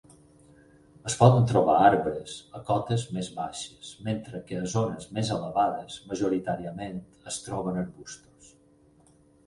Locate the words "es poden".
1.09-1.43